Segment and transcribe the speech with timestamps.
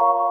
[0.00, 0.23] you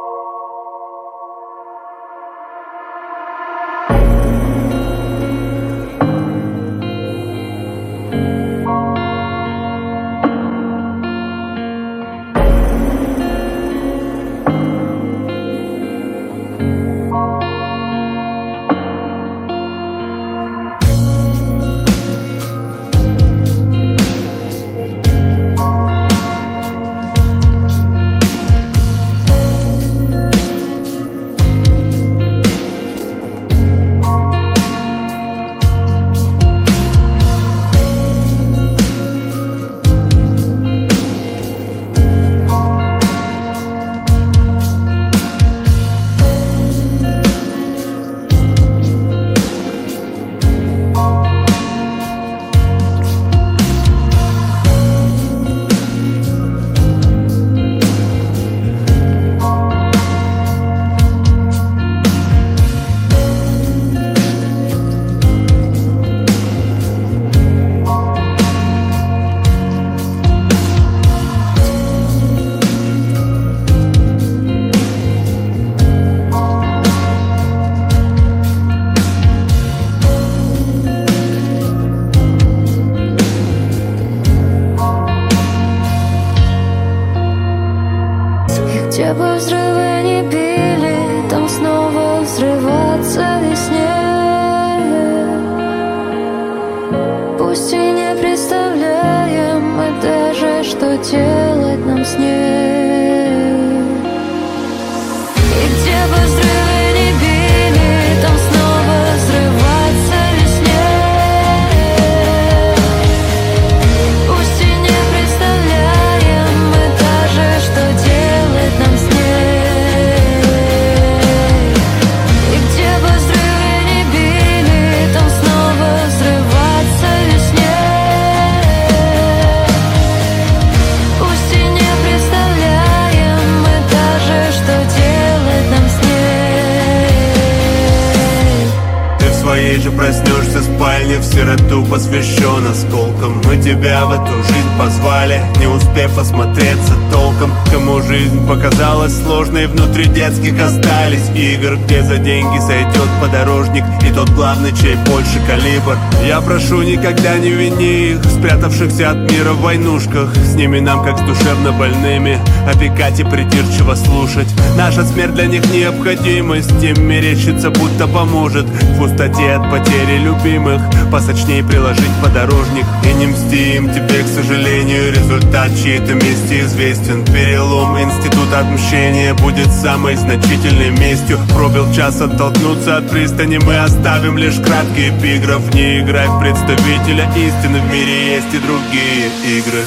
[141.93, 143.41] посвящен осколкам.
[143.45, 147.51] Мы тебя в эту жизнь позвали Не успев осмотреться толком.
[147.71, 154.29] Кому жизнь показалась сложной Внутри детских остались игр Где за деньги сойдет подорожник И тот
[154.31, 155.97] главный, чей больше калибр.
[156.27, 160.35] Я прошу, никогда не вини их Спрятавшихся от мира в войнушках.
[160.35, 164.47] С ними нам, как с душевно больными Опекать и придирчиво слушать.
[164.77, 168.65] Наша смерть для них необходимость Им мерещится, будто поможет.
[168.65, 170.81] В пустоте от потери любимых
[171.11, 177.23] Посочнее приложить подорожник И не мстим тебе, к сожалению Результат чьей-то мести известен.
[177.25, 181.39] Перелом института отмщения Будет самой значительной местью.
[181.53, 185.73] Пробил час оттолкнуться от пристани Мы оставим лишь краткий эпиграф.
[185.73, 189.83] Не играй в представителя истины В мире есть и другие игры.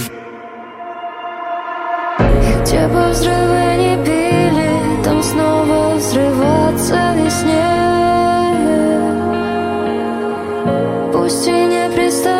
[2.62, 2.86] Где
[11.26, 12.35] пусть и не представляю.